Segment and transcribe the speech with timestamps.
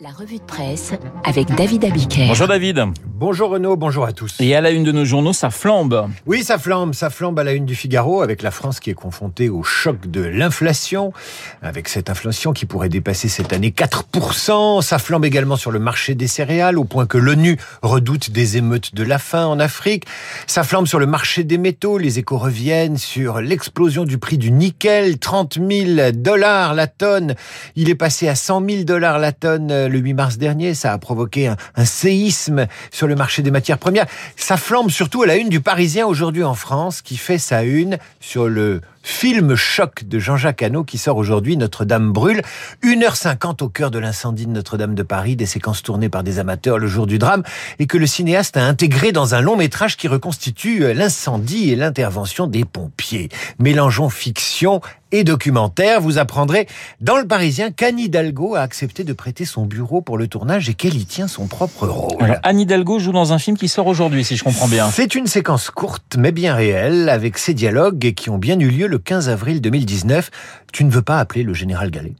[0.00, 0.92] La revue de presse
[1.24, 2.28] avec David Abiker.
[2.28, 2.84] Bonjour David.
[3.20, 4.36] Bonjour Renaud, bonjour à tous.
[4.38, 6.08] Et à la une de nos journaux, ça flambe.
[6.26, 8.94] Oui, ça flambe, ça flambe à la une du Figaro avec la France qui est
[8.94, 11.12] confrontée au choc de l'inflation,
[11.60, 14.82] avec cette inflation qui pourrait dépasser cette année 4%.
[14.82, 18.94] Ça flambe également sur le marché des céréales, au point que l'ONU redoute des émeutes
[18.94, 20.04] de la faim en Afrique.
[20.46, 24.52] Ça flambe sur le marché des métaux, les échos reviennent sur l'explosion du prix du
[24.52, 27.34] nickel, 30 000 dollars la tonne.
[27.74, 30.74] Il est passé à 100 000 dollars la tonne le 8 mars dernier.
[30.74, 34.06] Ça a provoqué un, un, séisme sur le marché des matières premières.
[34.36, 37.98] Ça flambe surtout à la une du Parisien aujourd'hui en France, qui fait sa une
[38.20, 42.42] sur le film choc de Jean-Jacques Hano qui sort aujourd'hui, Notre-Dame brûle.
[42.84, 46.78] 1h50 au cœur de l'incendie de Notre-Dame de Paris, des séquences tournées par des amateurs
[46.78, 47.42] le jour du drame
[47.78, 52.46] et que le cinéaste a intégré dans un long métrage qui reconstitue l'incendie et l'intervention
[52.46, 53.30] des pompiers.
[53.58, 54.82] Mélangeons fiction
[55.12, 56.00] et documentaire.
[56.00, 56.66] Vous apprendrez
[57.00, 60.74] dans le Parisien qu'Anne Hidalgo a accepté de prêter son bureau pour le tournage et
[60.74, 62.22] qu'elle y tient son propre rôle.
[62.22, 64.90] Alors, Anne Hidalgo joue dans un film qui sort aujourd'hui, si je comprends bien.
[64.90, 68.86] C'est une séquence courte mais bien réelle avec ses dialogues qui ont bien eu lieu
[68.86, 70.30] le 15 avril 2019.
[70.72, 72.14] Tu ne veux pas appeler le général Gallet?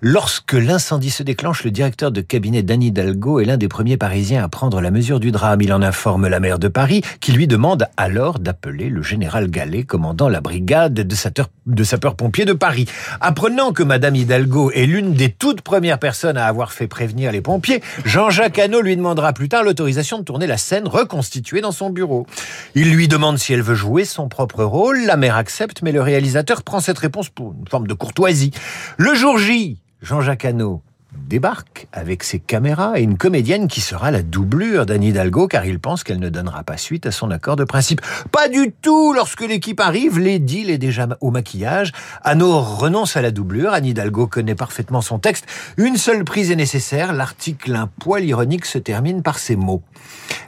[0.00, 4.42] Lorsque l'incendie se déclenche, le directeur de cabinet d'Anne Hidalgo est l'un des premiers Parisiens
[4.42, 5.62] à prendre la mesure du drame.
[5.62, 9.82] Il en informe la maire de Paris, qui lui demande alors d'appeler le général Gallet,
[9.82, 12.86] commandant la brigade de sapeurs-pompiers de Paris.
[13.20, 17.40] Apprenant que Madame Hidalgo est l'une des toutes premières personnes à avoir fait prévenir les
[17.40, 21.90] pompiers, Jean-Jacques Hano lui demandera plus tard l'autorisation de tourner la scène reconstituée dans son
[21.90, 22.26] bureau.
[22.74, 25.00] Il lui demande si elle veut jouer son propre rôle.
[25.04, 28.52] La maire accepte, mais le réalisateur prend cette réponse pour une forme de courtoisie.
[28.96, 29.59] Le jour J,
[30.02, 35.48] Jean-Jacques Hano débarque avec ses caméras et une comédienne qui sera la doublure d'Anne Hidalgo
[35.48, 38.00] car il pense qu'elle ne donnera pas suite à son accord de principe.
[38.32, 41.92] Pas du tout Lorsque l'équipe arrive, Lady est déjà au maquillage.
[42.22, 43.72] Hano renonce à la doublure.
[43.72, 45.46] Anne Hidalgo connaît parfaitement son texte.
[45.76, 47.12] Une seule prise est nécessaire.
[47.12, 49.82] L'article un poil ironique se termine par ces mots.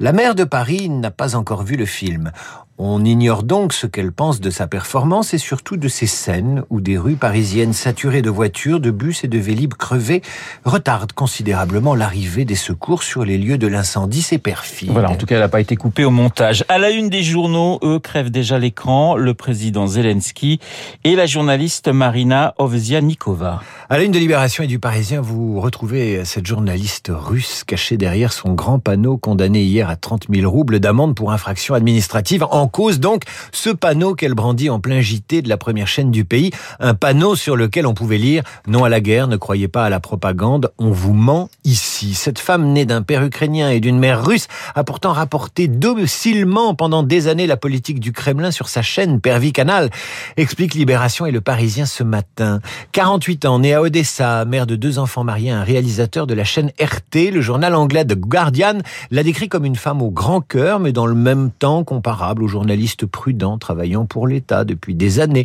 [0.00, 2.32] La maire de Paris n'a pas encore vu le film.
[2.76, 6.80] On ignore donc ce qu'elle pense de sa performance et surtout de ces scènes où
[6.80, 10.22] des rues parisiennes saturées de voitures, de bus et de vélib crevés
[10.64, 14.22] retardent considérablement l'arrivée des secours sur les lieux de l'incendie.
[14.22, 14.90] C'est perfide.
[14.90, 16.64] Voilà, en tout cas, elle n'a pas été coupée au montage.
[16.68, 20.58] À la une des journaux, eux crèvent déjà l'écran, le président Zelensky
[21.04, 23.62] et la journaliste Marina Ovzianikova.
[23.88, 28.32] À la une de Libération et du Parisien, vous retrouvez cette journaliste russe cachée derrière
[28.32, 33.00] son grand panneau condamné hier à 30 000 roubles d'amende pour infraction administrative en cause
[33.00, 36.94] donc ce panneau qu'elle brandit en plein JT de la première chaîne du pays, un
[36.94, 40.00] panneau sur lequel on pouvait lire non à la guerre, ne croyez pas à la
[40.00, 42.14] propagande, on vous ment ici.
[42.14, 47.02] Cette femme née d'un père ukrainien et d'une mère russe a pourtant rapporté docilement pendant
[47.02, 49.90] des années la politique du Kremlin sur sa chaîne Pervi Canal,
[50.36, 52.60] explique Libération et le Parisien ce matin.
[52.92, 56.70] 48 ans, née à Odessa, mère de deux enfants mariés, un réalisateur de la chaîne
[56.80, 58.78] RT, le journal anglais The Guardian
[59.10, 62.48] l'a décrit comme une femme au grand cœur, mais dans le même temps comparable au
[62.54, 65.44] journaliste prudent travaillant pour l'État depuis des années.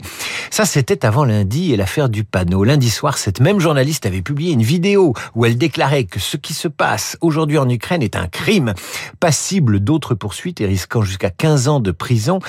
[0.52, 2.64] Ça, c'était avant lundi et l'affaire du panneau.
[2.64, 6.54] Lundi soir, cette même journaliste avait publié une vidéo où elle déclarait que ce qui
[6.54, 8.76] se passe aujourd'hui en Ukraine est un crime,
[9.20, 12.42] passible d'autres poursuites et risquant jusqu'à 15 ans de prison.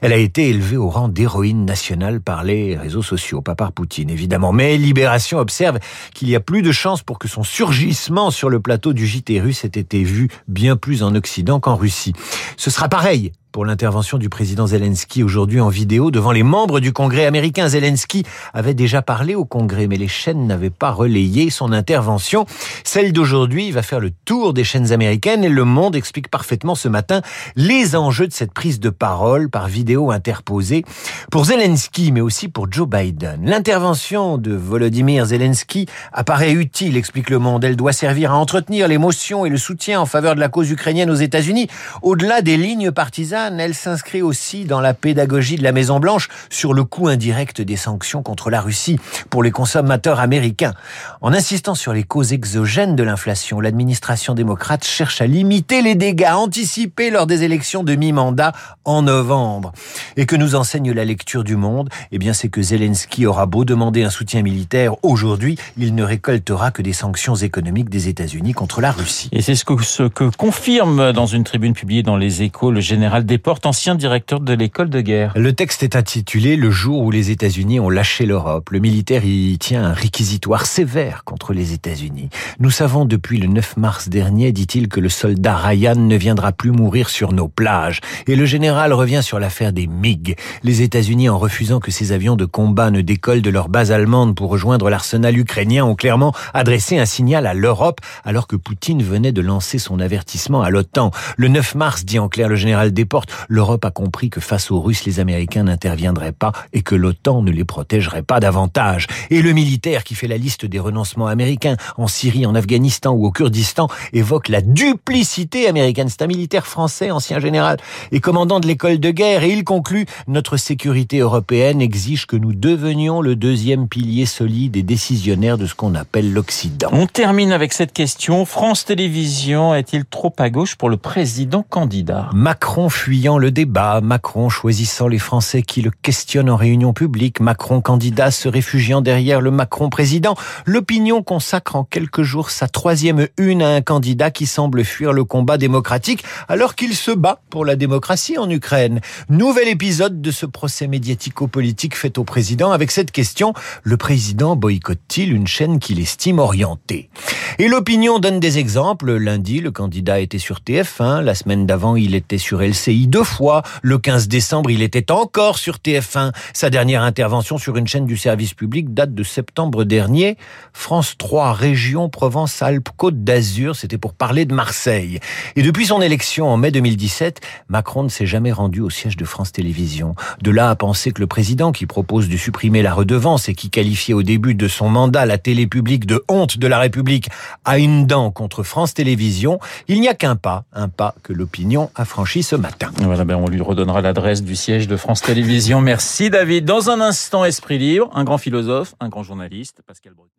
[0.00, 4.10] Elle a été élevée au rang d'héroïne nationale par les réseaux sociaux, pas par Poutine
[4.10, 4.52] évidemment.
[4.52, 5.80] Mais Libération observe
[6.14, 9.40] qu'il y a plus de chances pour que son surgissement sur le plateau du JT
[9.40, 12.12] russe ait été vu bien plus en Occident qu'en Russie.
[12.56, 16.92] Ce sera pareil pour l'intervention du président Zelensky aujourd'hui en vidéo devant les membres du
[16.92, 17.68] Congrès américain.
[17.68, 22.46] Zelensky avait déjà parlé au Congrès, mais les chaînes n'avaient pas relayé son intervention.
[22.82, 26.88] Celle d'aujourd'hui va faire le tour des chaînes américaines et Le Monde explique parfaitement ce
[26.88, 27.22] matin
[27.54, 30.84] les enjeux de cette prise de parole par vidéo interposée
[31.30, 33.42] pour Zelensky, mais aussi pour Joe Biden.
[33.44, 37.62] L'intervention de Volodymyr Zelensky apparaît utile, explique Le Monde.
[37.62, 41.08] Elle doit servir à entretenir l'émotion et le soutien en faveur de la cause ukrainienne
[41.08, 41.68] aux États-Unis,
[42.02, 46.72] au-delà des lignes partisanes elle s'inscrit aussi dans la pédagogie de la Maison Blanche sur
[46.72, 48.98] le coût indirect des sanctions contre la Russie
[49.30, 50.74] pour les consommateurs américains.
[51.20, 56.32] En insistant sur les causes exogènes de l'inflation, l'administration démocrate cherche à limiter les dégâts
[56.34, 58.52] anticipés lors des élections de mi-mandat
[58.84, 59.72] en novembre.
[60.16, 61.88] Et que nous enseigne la lecture du monde?
[62.12, 66.70] Eh bien, c'est que Zelensky aura beau demander un soutien militaire aujourd'hui, il ne récoltera
[66.70, 69.28] que des sanctions économiques des États-Unis contre la Russie.
[69.32, 72.80] Et c'est ce que, ce que confirme dans une tribune publiée dans les Échos le
[72.80, 73.24] général
[73.64, 75.32] Ancien directeur de l'école de guerre.
[75.36, 78.70] Le texte est intitulé Le jour où les États-Unis ont lâché l'Europe.
[78.70, 82.28] Le militaire y tient un réquisitoire sévère contre les États-Unis.
[82.60, 86.70] Nous savons depuis le 9 mars dernier, dit-il, que le soldat Ryan ne viendra plus
[86.70, 88.00] mourir sur nos plages.
[88.26, 90.36] Et le général revient sur l'affaire des MiG.
[90.62, 94.34] Les États-Unis, en refusant que ces avions de combat ne décollent de leur base allemande
[94.34, 99.32] pour rejoindre l'arsenal ukrainien, ont clairement adressé un signal à l'Europe alors que Poutine venait
[99.32, 101.10] de lancer son avertissement à l'OTAN.
[101.36, 104.80] Le 9 mars, dit en clair le général Desportes, l'Europe a compris que face aux
[104.80, 109.06] Russes, les Américains n'interviendraient pas et que l'OTAN ne les protégerait pas davantage.
[109.30, 113.26] Et le militaire qui fait la liste des renoncements américains en Syrie, en Afghanistan ou
[113.26, 116.08] au Kurdistan évoque la duplicité américaine.
[116.08, 117.78] C'est un militaire français, ancien général
[118.12, 122.52] et commandant de l'école de guerre et il conclut notre sécurité européenne exige que nous
[122.54, 126.88] devenions le deuxième pilier solide et décisionnaire de ce qu'on appelle l'Occident.
[126.92, 128.44] On termine avec cette question.
[128.44, 132.30] France Télévisions est-il trop à gauche pour le président candidat?
[132.32, 137.82] Macron fuyant le débat, Macron choisissant les Français qui le questionnent en réunion publique, Macron
[137.82, 140.36] candidat se réfugiant derrière le Macron président.
[140.64, 145.24] L'opinion consacre en quelques jours sa troisième une à un candidat qui semble fuir le
[145.24, 149.02] combat démocratique alors qu'il se bat pour la démocratie en Ukraine.
[149.28, 153.52] Nouvel épisode de ce procès médiatico-politique fait au président avec cette question,
[153.82, 157.10] le président boycotte-t-il une chaîne qu'il estime orientée?
[157.58, 159.12] Et l'opinion donne des exemples.
[159.12, 161.20] Lundi, le candidat était sur TF1.
[161.20, 163.62] La semaine d'avant, il était sur LCI deux fois.
[163.82, 166.32] Le 15 décembre, il était encore sur TF1.
[166.52, 170.36] Sa dernière intervention sur une chaîne du service public date de septembre dernier.
[170.72, 175.20] France 3, région Provence-Alpes-Côte d'Azur, c'était pour parler de Marseille.
[175.56, 179.24] Et depuis son élection en mai 2017, Macron ne s'est jamais rendu au siège de
[179.24, 180.14] France Télévisions.
[180.42, 183.70] De là à penser que le président, qui propose de supprimer la redevance et qui
[183.70, 187.28] qualifiait au début de son mandat la télé publique de honte de la République,
[187.64, 189.58] a une dent contre France Télévisions,
[189.88, 192.83] il n'y a qu'un pas, un pas que l'opinion a franchi ce matin.
[192.98, 195.80] Ben on lui redonnera l'adresse du siège de France Télévisions.
[195.80, 196.64] Merci David.
[196.64, 200.30] Dans un instant, Esprit Libre, un grand philosophe, un grand journaliste, Pascal Brut.